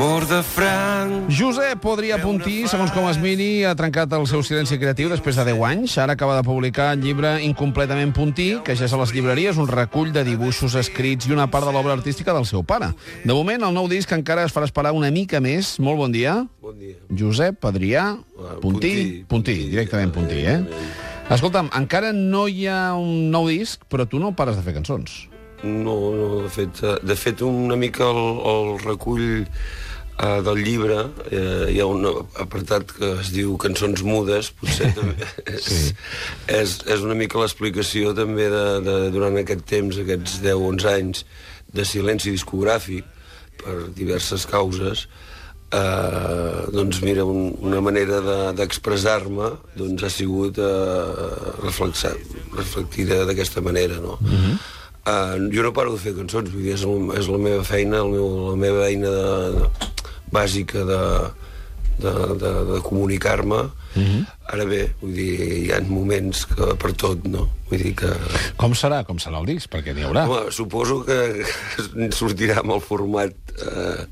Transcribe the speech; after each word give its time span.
Amor 0.00 0.24
de 0.26 0.42
franc... 0.42 1.26
Josep 1.28 1.76
podria 1.84 2.16
Puntí, 2.22 2.62
segons 2.72 2.88
com 2.94 3.04
es 3.10 3.18
miri, 3.20 3.66
ha 3.68 3.74
trencat 3.76 4.14
el 4.16 4.22
seu 4.30 4.40
silenci 4.40 4.78
creatiu 4.80 5.10
després 5.12 5.36
de 5.36 5.44
10 5.50 5.60
anys. 5.68 5.96
Ara 6.00 6.14
acaba 6.16 6.38
de 6.38 6.44
publicar 6.46 6.86
el 6.94 7.02
llibre 7.04 7.34
Incompletament 7.44 8.14
Puntí, 8.16 8.46
que 8.64 8.72
ja 8.80 8.86
és 8.86 8.94
a 8.96 9.00
les 9.02 9.12
llibreries, 9.12 9.58
un 9.60 9.68
recull 9.68 10.08
de 10.14 10.22
dibuixos 10.24 10.78
escrits 10.80 11.28
i 11.28 11.34
una 11.36 11.50
part 11.52 11.68
de 11.68 11.74
l'obra 11.76 11.92
artística 11.92 12.32
del 12.32 12.48
seu 12.48 12.64
pare. 12.64 12.94
De 13.26 13.36
moment, 13.36 13.66
el 13.68 13.76
nou 13.76 13.90
disc 13.92 14.08
encara 14.16 14.46
es 14.48 14.56
farà 14.56 14.70
esperar 14.70 14.94
una 14.96 15.12
mica 15.12 15.36
més. 15.44 15.74
Molt 15.84 16.00
bon 16.00 16.16
dia. 16.16 16.38
Bon 16.64 16.80
dia. 16.80 16.96
Josep 17.12 17.68
Adrià 17.68 18.06
Ah, 18.16 18.56
Puntí. 18.56 18.64
Puntí, 18.64 18.94
Puntí, 18.96 19.24
Puntí, 19.28 19.56
directament 19.68 20.14
Puntí, 20.16 20.40
eh? 20.48 20.62
Escolta'm, 21.28 21.68
encara 21.76 22.14
no 22.16 22.46
hi 22.48 22.64
ha 22.72 22.94
un 22.96 23.28
nou 23.28 23.52
disc, 23.52 23.84
però 23.92 24.08
tu 24.08 24.16
no 24.16 24.32
pares 24.32 24.56
de 24.56 24.64
fer 24.64 24.72
cançons. 24.80 25.26
No, 25.62 25.94
no, 26.16 26.42
de 26.42 26.48
fet, 26.48 26.82
eh, 26.82 26.96
de 27.04 27.16
fet 27.16 27.42
una 27.44 27.76
mica 27.76 28.06
el, 28.08 28.20
el 28.52 28.78
recull 28.80 29.26
eh, 29.44 30.40
del 30.46 30.62
llibre 30.64 30.98
eh, 31.30 31.66
hi 31.74 31.80
ha 31.82 31.86
un 31.86 32.06
apartat 32.40 32.94
que 32.96 33.10
es 33.20 33.28
diu 33.34 33.56
Cançons 33.60 34.00
mudes, 34.06 34.52
potser 34.60 34.88
també 34.98 35.28
és, 35.44 35.64
Sí. 35.68 35.92
és, 36.48 36.78
és 36.96 37.04
una 37.04 37.14
mica 37.18 37.38
l'explicació 37.42 38.14
també 38.16 38.48
de, 38.52 38.64
de, 38.86 38.96
durant 39.12 39.36
aquest 39.42 39.66
temps, 39.68 40.00
aquests 40.00 40.40
10-11 40.44 40.88
anys 40.94 41.24
de 41.72 41.84
silenci 41.84 42.32
discogràfic 42.32 43.04
per 43.60 43.76
diverses 43.94 44.46
causes 44.48 45.04
eh, 45.76 46.66
doncs 46.72 47.02
mira, 47.04 47.24
un, 47.28 47.52
una 47.60 47.80
manera 47.84 48.18
de- 48.24 48.52
d'expressar-me 48.58 49.52
doncs 49.76 50.02
ha 50.02 50.10
sigut 50.10 50.56
eh, 50.58 51.54
reflexar, 51.62 52.16
reflectida 52.56 53.26
d'aquesta 53.28 53.60
manera, 53.60 54.00
no? 54.00 54.16
Mm 54.24 54.36
-hmm. 54.40 54.58
Uh, 55.06 55.36
jo 55.52 55.64
no 55.64 55.72
paro 55.76 55.94
de 55.94 56.02
fer 56.02 56.14
cançons, 56.16 56.50
vull 56.52 56.64
dir, 56.66 56.74
és, 56.76 56.84
el, 56.84 57.10
és 57.18 57.30
la 57.30 57.40
meva 57.40 57.64
feina, 57.64 58.02
el 58.04 58.12
meu, 58.14 58.28
la 58.50 58.56
meva 58.60 58.88
eina 58.88 59.12
de, 59.14 59.30
de, 59.56 59.90
bàsica 60.32 60.84
de, 60.86 61.00
de, 61.98 62.12
de, 62.40 62.52
de 62.72 62.80
comunicar-me. 62.86 63.62
Mm 63.94 64.02
-hmm. 64.02 64.26
Ara 64.52 64.64
bé, 64.64 64.94
vull 65.00 65.14
dir, 65.14 65.34
hi 65.66 65.72
ha 65.72 65.80
moments 65.80 66.46
que 66.46 66.74
per 66.78 66.92
tot, 66.92 67.24
no? 67.26 67.48
Vull 67.70 67.82
dir 67.82 67.94
que... 67.94 68.10
Com 68.56 68.74
serà? 68.74 69.04
Com 69.04 69.18
serà 69.18 69.40
el 69.40 69.46
disc? 69.46 69.70
Perquè 69.70 69.94
n'hi 69.94 70.02
haurà. 70.06 70.26
Home, 70.28 70.50
suposo 70.50 71.04
que 71.04 71.44
sortirà 72.20 72.60
amb 72.60 72.70
el 72.70 72.80
format 72.80 73.34
eh, 73.58 74.06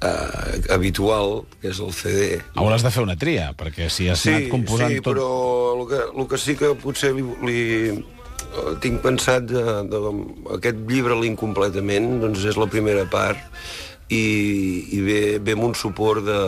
eh, 0.00 0.72
habitual, 0.74 1.44
que 1.60 1.68
és 1.68 1.80
el 1.80 1.92
CD. 1.92 2.42
Hauràs 2.54 2.82
de 2.82 2.90
fer 2.90 3.02
una 3.02 3.16
tria, 3.16 3.52
perquè 3.56 3.88
si 3.88 4.08
has 4.08 4.26
anat 4.26 4.50
composant 4.50 4.90
sí, 4.90 5.00
tot... 5.00 5.14
però 5.14 5.28
el 5.78 5.88
que, 5.88 6.02
el 6.20 6.28
que 6.28 6.38
sí 6.38 6.56
que 6.56 6.74
potser 6.74 7.14
li, 7.14 7.24
li 7.46 7.60
tinc 8.80 9.00
pensat 9.02 9.44
de, 9.50 9.62
de, 9.90 10.00
aquest 10.58 10.76
llibre 10.88 11.14
l'incompletament 11.20 12.20
doncs 12.22 12.44
és 12.44 12.56
la 12.56 12.66
primera 12.70 13.04
part 13.10 13.38
i, 14.08 14.24
i 14.92 15.00
ve, 15.00 15.38
ve 15.42 15.52
amb 15.56 15.64
un 15.70 15.74
suport 15.74 16.24
de, 16.26 16.40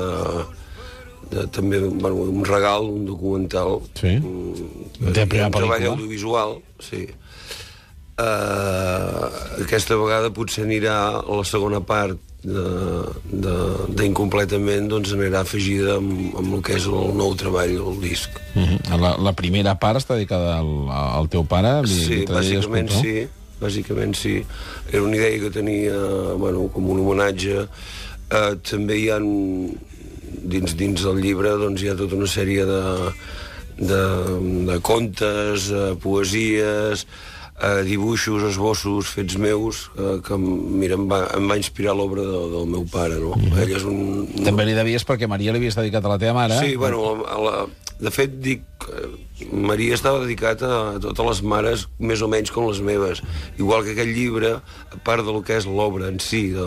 de 1.30 1.46
també 1.50 1.80
bueno, 1.80 2.26
un 2.30 2.44
regal, 2.44 2.84
un 2.90 3.06
documental 3.06 3.80
Sí. 3.98 4.16
mm, 4.18 5.12
De 5.12 5.26
primera 5.26 5.46
un 5.48 5.52
treball 5.52 5.80
pel·lícula. 5.80 5.94
audiovisual 5.96 6.58
sí 6.80 7.06
Uh, 8.16 9.28
aquesta 9.60 9.92
vegada 10.00 10.30
potser 10.32 10.62
anirà 10.64 10.94
a 11.20 11.34
la 11.36 11.44
segona 11.44 11.82
part 11.84 12.16
de- 12.16 12.16
de- 12.16 12.35
d'incompletament 12.46 14.86
doncs 14.90 15.12
anirà 15.16 15.40
afegida 15.44 15.96
amb, 16.00 16.34
amb 16.38 16.54
el 16.58 16.62
que 16.66 16.74
és 16.78 16.86
el 16.90 17.12
nou 17.18 17.34
treball, 17.38 17.74
el 17.76 17.96
disc. 18.02 18.30
Uh 18.54 18.62
-huh. 18.62 18.78
la, 19.00 19.10
la 19.18 19.32
primera 19.32 19.74
part 19.78 19.96
està 20.00 20.14
dedicada 20.14 20.58
al, 20.58 20.88
al 20.90 21.28
teu 21.28 21.44
pare? 21.44 21.82
li- 21.82 21.88
Sí, 22.04 22.14
li 22.22 22.26
bàsicament 22.26 22.90
sí, 22.90 23.26
bàsicament 23.60 24.14
sí. 24.16 24.44
Era 24.92 25.02
una 25.02 25.16
idea 25.16 25.38
que 25.40 25.50
tenia, 25.50 25.94
bueno, 26.38 26.68
com 26.72 26.88
un 26.90 27.00
homenatge. 27.00 27.66
Uh, 28.26 28.56
també 28.68 28.96
hi 28.98 29.08
ha 29.10 29.18
dins, 29.20 30.74
dins 30.76 31.02
del 31.02 31.20
llibre 31.22 31.48
doncs 31.56 31.82
hi 31.82 31.88
ha 31.88 31.94
tota 31.94 32.16
una 32.16 32.26
sèrie 32.26 32.64
de, 32.66 32.82
de, 33.78 34.02
de 34.72 34.80
contes, 34.80 35.70
uh, 35.70 35.94
poesies, 35.96 37.06
uh, 37.62 37.82
dibuixos, 37.86 38.44
esbossos 38.50 39.12
fets 39.14 39.36
meus 39.40 39.86
uh, 39.96 40.20
que 40.24 40.36
mira, 40.36 40.98
em, 40.98 41.06
va, 41.08 41.24
em 41.36 41.48
va 41.48 41.58
inspirar 41.60 41.96
l'obra 41.96 42.24
de, 42.26 42.42
del 42.52 42.70
meu 42.74 42.86
pare. 42.90 43.20
No? 43.22 43.34
Mm 43.34 43.50
-hmm. 43.50 43.62
Ell 43.62 43.76
és 43.76 43.84
un, 43.84 44.28
També 44.44 44.64
li 44.64 44.74
devies 44.74 45.06
perquè 45.06 45.28
Maria 45.28 45.52
l'havies 45.52 45.76
dedicat 45.76 46.04
a 46.04 46.08
la 46.08 46.18
teva 46.18 46.34
mare. 46.34 46.58
Sí, 46.58 46.76
bueno, 46.76 47.24
a 47.24 47.40
la, 47.40 47.66
de 47.98 48.10
fet, 48.12 48.32
dic, 48.44 48.60
eh, 48.92 49.46
Maria 49.52 49.94
estava 49.96 50.20
dedicat 50.20 50.60
a 50.62 50.98
totes 51.00 51.26
les 51.26 51.40
mares 51.42 51.86
més 51.98 52.20
o 52.20 52.28
menys 52.28 52.52
com 52.52 52.66
les 52.68 52.80
meves. 52.84 53.22
Igual 53.58 53.84
que 53.84 53.94
aquest 53.94 54.12
llibre, 54.12 54.50
a 54.92 54.98
part 55.04 55.24
del 55.24 55.40
que 55.42 55.56
és 55.56 55.66
l'obra 55.66 56.10
en 56.12 56.20
si, 56.20 56.50
de, 56.52 56.66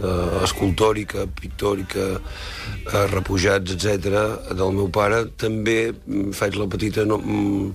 de 0.00 0.14
escultòrica, 0.44 1.26
pictòrica, 1.40 2.06
eh, 2.16 3.06
repujats, 3.12 3.76
etc 3.76 4.56
del 4.56 4.72
meu 4.72 4.88
pare, 4.88 5.26
també 5.36 5.92
mm, 5.92 6.32
faig 6.36 6.56
la 6.56 6.68
petita 6.70 7.04
no, 7.04 7.18
mm, 7.18 7.74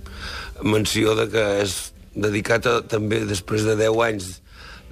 menció 0.63 1.13
de 1.15 1.29
que 1.29 1.45
és 1.61 1.77
dedicat 2.15 2.65
a, 2.65 2.79
també, 2.81 3.21
després 3.27 3.63
de 3.67 3.75
10 3.79 4.01
anys 4.07 4.41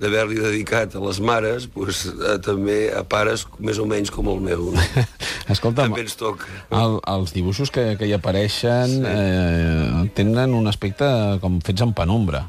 d'haver-li 0.02 0.40
dedicat 0.42 0.96
a 0.98 1.02
les 1.04 1.20
mares, 1.24 1.68
doncs, 1.76 2.08
a, 2.28 2.38
també 2.44 2.92
a 2.92 3.04
pares 3.08 3.46
més 3.60 3.78
o 3.80 3.86
menys 3.88 4.12
com 4.12 4.28
el 4.32 4.42
meu. 4.44 4.72
No? 4.74 4.82
Escolta'm, 5.54 5.94
També 5.94 6.04
ens 6.04 6.18
toca. 6.20 6.50
el, 6.74 6.98
els 7.14 7.34
dibuixos 7.36 7.72
que, 7.72 7.94
que 8.00 8.10
hi 8.10 8.16
apareixen 8.18 8.98
sí. 8.98 9.06
eh, 9.06 10.04
tenen 10.18 10.56
un 10.58 10.68
aspecte 10.72 11.08
com 11.44 11.62
fets 11.64 11.86
en 11.86 11.94
penombra. 11.96 12.46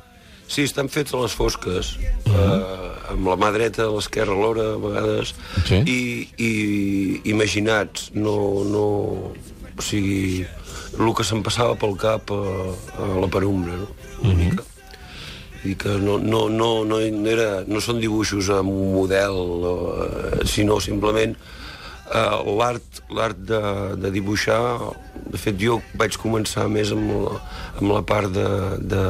Sí, 0.48 0.66
estan 0.68 0.90
fets 0.92 1.14
a 1.14 1.20
les 1.22 1.32
fosques, 1.32 1.94
uh 1.96 2.32
-huh. 2.32 2.58
eh, 2.58 3.12
amb 3.14 3.28
la 3.28 3.36
mà 3.40 3.52
dreta 3.52 3.86
a 3.86 3.92
l'esquerra 3.92 4.32
alhora, 4.32 4.74
a 4.74 4.80
vegades, 4.80 5.34
Sí. 5.68 5.76
i, 5.86 6.28
i 6.38 7.20
imaginats, 7.30 8.10
no, 8.14 8.64
no... 8.64 8.84
O 9.76 9.82
sigui, 9.82 10.46
el 10.98 11.14
que 11.14 11.24
se'm 11.24 11.42
passava 11.42 11.74
pel 11.76 11.96
cap 11.96 12.30
a, 12.30 12.42
a 13.02 13.08
la 13.20 13.28
penumbra, 13.28 13.72
no? 13.72 13.88
Una 14.22 14.30
uh 14.32 14.34
-huh. 14.34 14.44
mica. 14.44 14.64
I 15.64 15.74
que 15.76 15.88
no, 15.88 16.18
no, 16.18 16.48
no, 16.48 16.84
no, 16.84 17.00
era, 17.00 17.64
no 17.66 17.80
són 17.80 17.98
dibuixos 18.00 18.50
amb 18.50 18.68
un 18.68 18.92
model, 18.94 19.34
eh, 19.64 20.46
sinó 20.46 20.78
simplement 20.80 21.34
eh, 22.14 22.56
l'art 22.58 23.00
l'art 23.10 23.38
de, 23.38 23.96
de 23.96 24.10
dibuixar 24.10 24.78
de 25.32 25.38
fet 25.38 25.56
jo 25.58 25.80
vaig 25.96 26.16
començar 26.20 26.68
més 26.68 26.92
amb 26.92 27.08
la, 27.10 27.40
amb 27.80 27.90
la 27.92 28.02
part 28.02 28.28
de, 28.32 28.48
de 28.80 29.02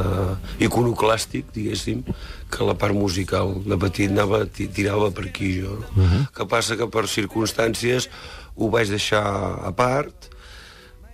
iconoclàstic 0.67 1.51
diguéssim 1.55 2.05
que 2.51 2.65
la 2.65 2.75
part 2.75 2.95
musical 2.95 3.55
de 3.67 3.77
petit 3.77 4.11
anava, 4.11 4.45
ti- 4.47 4.69
tirava 4.69 5.11
per 5.11 5.27
aquí 5.27 5.61
jo 5.61 5.75
no? 5.81 6.03
uh 6.03 6.07
-huh. 6.07 6.27
que 6.37 6.47
passa 6.47 6.77
que 6.77 6.87
per 6.87 7.07
circumstàncies 7.09 8.09
ho 8.57 8.71
vaig 8.71 8.89
deixar 8.89 9.27
a 9.65 9.73
part 9.73 10.31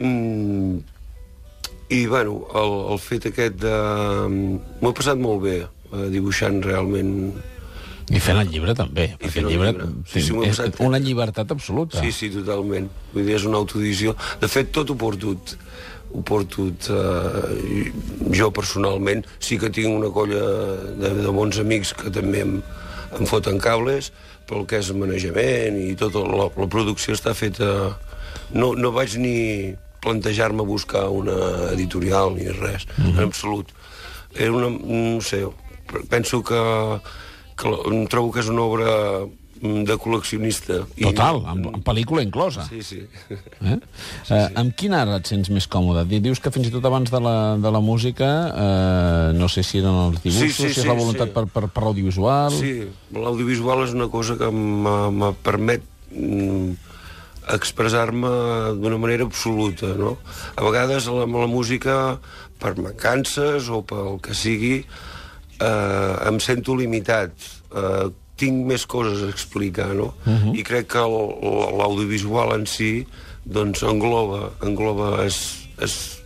mm, 0.01 0.81
i 1.91 2.07
bueno 2.07 2.43
el, 2.55 2.75
el 2.95 3.01
fet 3.03 3.31
aquest 3.31 3.61
de 3.63 3.77
m'ho 4.31 4.91
he 4.91 4.97
passat 4.97 5.21
molt 5.21 5.43
bé 5.47 5.57
eh, 5.63 6.07
dibuixant 6.13 6.61
realment 6.67 7.15
I 8.11 8.19
fent 8.19 8.41
el 8.41 8.49
llibre 8.51 8.75
també, 8.75 9.13
perquè 9.21 9.37
fent 9.37 9.45
el 9.47 9.53
llibre, 9.53 9.71
llibre. 9.71 9.89
Sí, 10.11 10.23
sí, 10.27 10.35
és 10.43 10.59
passat. 10.59 10.81
una 10.83 10.99
llibertat 10.99 11.53
absoluta. 11.55 12.01
Sí, 12.03 12.11
sí, 12.11 12.31
totalment. 12.35 12.89
Vull 13.13 13.23
dir, 13.23 13.37
és 13.37 13.45
una 13.47 13.61
autoedició. 13.61 14.17
De 14.41 14.49
fet, 14.51 14.73
tot 14.75 14.91
ho 14.91 14.97
porto, 14.99 15.37
ho 16.11 16.23
porto 16.27 16.67
eh, 16.67 17.93
jo 18.35 18.51
personalment. 18.57 19.23
Sí 19.39 19.61
que 19.63 19.71
tinc 19.71 19.95
una 19.95 20.11
colla 20.11 20.43
de, 20.99 21.13
de 21.21 21.37
bons 21.37 21.61
amics 21.63 21.95
que 22.01 22.11
també 22.11 22.43
em, 22.43 22.57
em 23.15 23.31
foten 23.31 23.63
cables, 23.63 24.11
però 24.49 24.65
el 24.65 24.67
que 24.67 24.83
és 24.83 24.91
manejament 24.91 25.79
i 25.79 25.95
tota 25.99 26.25
la, 26.27 26.51
la 26.51 26.71
producció 26.71 27.15
està 27.15 27.37
feta... 27.39 27.71
No, 28.51 28.73
no 28.75 28.91
vaig 28.91 29.15
ni 29.23 29.37
plantejar-me 30.01 30.63
buscar 30.63 31.09
una 31.09 31.71
editorial 31.73 32.35
ni 32.35 32.49
res, 32.49 32.87
mm 32.97 33.05
-hmm. 33.05 33.19
en 33.19 33.25
absolut. 33.25 33.69
Era 34.35 34.53
una... 34.53 34.69
no 34.71 35.21
sé, 35.21 35.47
penso 36.09 36.43
que, 36.43 36.55
que 37.57 37.69
la- 37.69 38.07
trobo 38.09 38.31
que 38.33 38.41
és 38.41 38.49
una 38.49 38.63
obra 38.63 39.27
mm, 39.61 39.83
de 39.85 39.95
col·leccionista. 39.99 40.87
I- 40.97 41.03
Total, 41.05 41.43
amb, 41.47 41.67
amb 41.75 41.85
pel·lícula 41.85 42.23
inclosa. 42.23 42.65
Sí, 42.69 42.83
sí. 42.83 43.01
Eh? 43.61 43.79
Sí, 44.25 44.35
eh, 44.35 44.49
amb 44.55 44.73
quin 44.77 44.95
art 44.95 45.11
et 45.19 45.27
sents 45.27 45.51
més 45.51 45.67
còmode? 45.69 46.07
Di- 46.09 46.21
Dius 46.21 46.39
que 46.41 46.51
fins 46.51 46.69
i 46.69 46.71
tot 46.71 46.85
abans 46.85 47.11
de 47.11 47.21
la, 47.21 47.57
de 47.59 47.71
la 47.71 47.81
música, 47.81 48.31
eh, 48.57 49.33
no 49.35 49.49
sé 49.49 49.63
si 49.63 49.79
eren 49.79 49.95
els 50.09 50.23
dibuixos, 50.23 50.57
Sí, 50.57 50.69
sí, 50.69 50.75
si 50.75 50.81
és 50.81 50.87
la 50.87 50.95
sí, 50.95 51.01
voluntat 51.01 51.29
sí. 51.29 51.35
per, 51.35 51.47
per, 51.47 51.69
per 51.69 51.83
l'audiovisual... 51.83 52.51
Sí, 52.53 52.87
l'audiovisual 53.13 53.85
és 53.85 53.93
una 53.93 54.09
cosa 54.09 54.37
que 54.39 54.51
me 54.51 55.11
me 55.11 55.33
permet 55.43 55.83
mm, 56.13 56.73
expressar-me 57.49 58.31
d'una 58.79 58.99
manera 59.01 59.25
absoluta, 59.25 59.95
no? 59.99 60.19
A 60.57 60.65
vegades 60.67 61.09
la, 61.09 61.25
la 61.25 61.49
música, 61.51 62.19
per 62.61 62.77
mancances 62.77 63.71
o 63.73 63.81
pel 63.83 64.21
que 64.23 64.37
sigui, 64.37 64.85
eh, 65.61 66.15
em 66.29 66.41
sento 66.41 66.77
limitat. 66.77 67.33
Eh, 67.73 68.11
tinc 68.41 68.65
més 68.65 68.87
coses 68.89 69.23
a 69.25 69.29
explicar, 69.29 69.93
no? 69.95 70.15
Uh 70.25 70.33
-huh. 70.33 70.55
I 70.57 70.63
crec 70.65 70.87
que 70.93 71.01
l'audiovisual 71.01 72.55
en 72.55 72.67
si 72.67 73.07
doncs 73.45 73.83
engloba, 73.83 74.53
engloba 74.63 75.25
és, 75.25 75.69
és, 75.79 76.20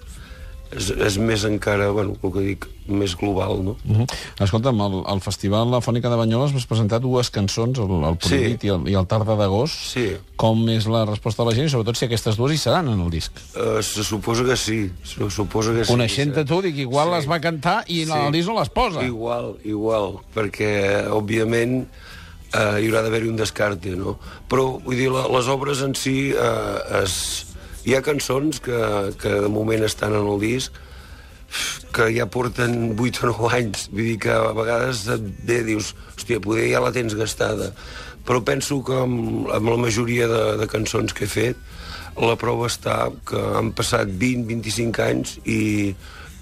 és, 0.77 0.91
és 0.91 1.17
més 1.19 1.45
encara, 1.49 1.91
bueno, 1.95 2.17
el 2.23 2.33
que 2.35 2.41
dic, 2.45 2.67
més 2.87 3.15
global, 3.17 3.63
no? 3.65 3.77
Uh 3.89 4.01
-huh. 4.03 4.07
Escolta'm, 4.45 4.81
al, 4.81 5.03
al 5.07 5.21
Festival 5.21 5.71
La 5.71 5.81
Fònica 5.81 6.11
de 6.11 6.17
Banyoles 6.17 6.53
vas 6.53 6.67
presentar 6.67 7.01
dues 7.01 7.31
cançons, 7.31 7.79
el, 7.79 7.91
el 8.05 8.17
Prohibit 8.17 8.61
Sí. 8.61 8.67
i, 8.67 8.71
el, 8.71 8.89
i 8.89 8.95
el 8.95 9.07
Tarda 9.07 9.37
d'agost. 9.37 9.75
Sí. 9.95 10.17
Com 10.37 10.69
és 10.69 10.87
la 10.87 11.05
resposta 11.07 11.43
de 11.43 11.49
la 11.51 11.55
gent 11.57 11.67
i 11.67 11.71
sobretot 11.71 11.97
si 11.97 12.05
aquestes 12.05 12.37
dues 12.37 12.53
hi 12.53 12.59
seran 12.59 12.89
en 12.89 13.01
el 13.01 13.11
disc? 13.11 13.33
Uh, 13.57 13.81
se 13.83 14.05
suposa 14.05 14.45
que 14.45 14.57
sí, 14.57 14.91
se 15.03 15.31
suposa 15.31 15.73
que 15.73 15.85
sí. 15.85 15.93
Coneixent-te 15.93 16.45
tu, 16.45 16.61
dic, 16.61 16.77
igual 16.77 17.09
Sí. 17.09 17.15
les 17.15 17.31
va 17.31 17.41
cantar 17.41 17.85
i 17.87 18.05
sí. 18.05 18.13
el 18.13 18.33
disc 18.33 18.49
no 18.49 18.59
les 18.59 18.69
posa. 18.69 19.03
Igual, 19.03 19.57
igual, 19.65 20.19
perquè, 20.35 21.07
òbviament, 21.09 21.87
eh, 22.53 22.81
hi 22.83 22.87
haurà 22.89 23.03
d'haver-hi 23.03 23.29
un 23.29 23.37
descarte, 23.37 23.97
no? 23.97 24.19
Però, 24.49 24.81
vull 24.85 24.97
dir, 24.97 25.11
la, 25.11 25.27
les 25.29 25.49
obres 25.49 25.81
en 25.83 25.95
si, 25.95 26.31
eh, 26.31 27.03
es, 27.03 27.47
hi 27.85 27.95
ha 27.95 28.03
cançons 28.05 28.61
que, 28.65 28.81
que 29.21 29.39
de 29.45 29.51
moment 29.53 29.85
estan 29.85 30.17
en 30.17 30.27
el 30.27 30.41
disc 30.43 30.73
que 31.95 32.09
ja 32.11 32.27
porten 32.27 32.97
8 32.99 33.23
o 33.23 33.31
9 33.31 33.51
anys. 33.55 33.87
Vull 33.93 34.09
dir 34.09 34.19
que 34.25 34.33
a 34.35 34.55
vegades 34.57 35.05
et 35.15 35.29
ve, 35.47 35.61
dius, 35.67 35.93
hòstia, 36.17 36.43
poder 36.43 36.67
ja 36.73 36.83
la 36.83 36.91
tens 36.95 37.15
gastada. 37.15 37.71
Però 38.27 38.41
penso 38.43 38.81
que 38.83 38.97
amb, 39.05 39.47
amb 39.53 39.71
la 39.71 39.79
majoria 39.79 40.27
de, 40.31 40.43
de 40.59 40.69
cançons 40.71 41.15
que 41.15 41.29
he 41.29 41.31
fet, 41.31 41.61
la 42.19 42.37
prova 42.41 42.69
està 42.71 43.09
que 43.27 43.41
han 43.59 43.73
passat 43.77 44.11
20-25 44.11 45.03
anys 45.05 45.39
i 45.45 45.95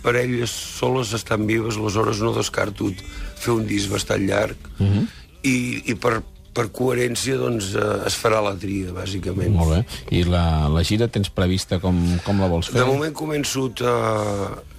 per 0.03 0.17
elles 0.19 0.51
soles 0.53 1.13
estan 1.17 1.47
vives, 1.47 1.79
aleshores 1.79 2.21
no 2.25 2.35
descarto 2.37 2.91
fer 3.39 3.55
un 3.55 3.67
disc 3.69 3.91
bastant 3.93 4.25
llarg 4.27 4.57
uh 4.79 4.87
-huh. 4.87 5.07
i, 5.43 5.83
i 5.93 5.95
per, 5.95 6.23
per 6.53 6.67
coherència 6.75 7.37
doncs, 7.41 7.73
eh, 7.75 8.07
es 8.09 8.17
farà 8.21 8.43
la 8.45 8.53
tria, 8.61 8.93
bàsicament. 8.93 9.55
Molt 9.57 9.73
bé. 9.77 9.81
I 10.19 10.25
la, 10.29 10.69
la 10.73 10.83
gira 10.85 11.09
tens 11.09 11.31
prevista 11.33 11.79
com, 11.81 11.99
com 12.27 12.41
la 12.41 12.49
vols 12.53 12.69
fer? 12.69 12.81
De 12.81 12.87
moment 12.89 13.15
començo 13.17 13.71
a, 13.81 13.95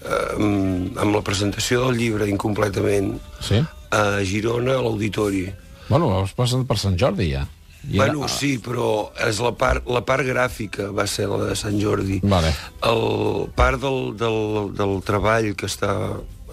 a, 0.06 0.20
amb, 0.38 1.02
la 1.16 1.22
presentació 1.26 1.86
del 1.88 1.98
llibre 1.98 2.30
incompletament 2.30 3.16
Sí? 3.42 3.64
a 3.94 4.22
Girona, 4.26 4.78
a 4.78 4.82
l'Auditori. 4.86 5.48
Bueno, 5.90 6.14
has 6.22 6.34
passat 6.34 6.64
per 6.70 6.78
Sant 6.82 6.96
Jordi, 6.98 7.32
ja. 7.34 7.44
I 7.84 7.98
Bueno, 8.00 8.24
ara- 8.24 8.32
sí, 8.32 8.58
però 8.64 9.10
és 9.28 9.42
la 9.44 9.52
part, 9.60 9.84
la 9.92 10.02
part 10.08 10.24
gràfica 10.24 10.88
va 10.96 11.04
ser 11.08 11.28
la 11.28 11.42
de 11.50 11.56
Sant 11.60 11.76
Jordi. 11.82 12.22
Vale. 12.24 12.54
El 12.88 13.50
part 13.58 13.82
del, 13.82 14.14
del, 14.18 14.72
del 14.78 15.02
treball 15.04 15.52
que 15.60 15.68
està 15.68 15.92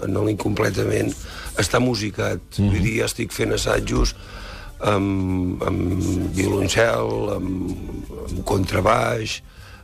en 0.03 0.17
l'incompletament 0.27 1.13
està 1.61 1.79
musicat. 1.79 2.41
Mm 2.59 2.65
-hmm. 2.65 2.71
Vull 2.73 2.83
dir, 2.83 2.99
ja 2.99 3.05
estic 3.05 3.33
fent 3.33 3.53
assajos 3.53 4.15
amb, 4.81 5.63
amb 5.67 6.35
violoncel, 6.37 7.35
amb, 7.37 8.13
amb 8.29 8.45
contrabaix, 8.49 9.41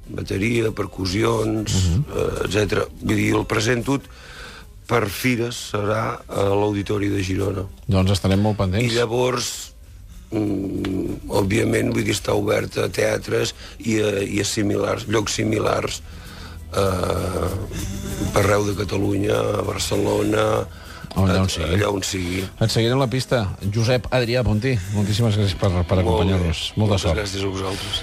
bateria, 0.07 0.71
percussions, 0.71 1.73
mm 1.75 2.05
-hmm. 2.05 2.45
etc. 2.47 2.87
Vull 3.03 3.17
dir, 3.17 3.35
el 3.35 3.47
presento 3.47 4.01
per 4.87 5.07
fires 5.11 5.73
serà 5.73 6.21
a 6.29 6.43
l'Auditori 6.55 7.09
de 7.09 7.23
Girona. 7.23 7.67
Doncs 7.87 8.11
estarem 8.11 8.41
molt 8.41 8.55
I 8.55 8.59
pendents. 8.59 8.95
llavors, 8.95 9.73
mm, 10.31 11.27
òbviament, 11.29 11.93
vull 11.93 12.05
dir, 12.05 12.15
està 12.15 12.35
obert 12.35 12.79
a 12.79 12.89
teatres 12.89 13.55
i 13.79 13.99
a, 14.01 14.23
i 14.23 14.41
a 14.41 14.45
similars, 14.45 15.07
llocs 15.09 15.33
similars 15.33 16.03
eh, 16.73 17.51
per 18.33 18.45
arreu 18.45 18.67
de 18.67 18.77
Catalunya, 18.79 19.37
a 19.61 19.63
Barcelona, 19.67 20.67
Allà 21.17 21.41
on 21.43 21.49
sigui. 21.49 21.75
allà 21.75 21.89
on 21.91 22.03
sigui. 22.05 22.43
Et 22.61 22.71
seguirem 22.71 23.01
la 23.01 23.09
pista. 23.09 23.57
Josep 23.73 24.07
Adrià 24.13 24.43
Pontí, 24.45 24.75
moltíssimes 24.93 25.39
gràcies 25.39 25.57
per, 25.59 25.71
per 25.89 25.99
acompanyar-nos. 26.03 26.73
Molta 26.77 26.81
Moltes 26.97 27.07
sort. 27.09 27.17
gràcies 27.19 27.43
a 27.43 27.49
vosaltres. 27.49 28.03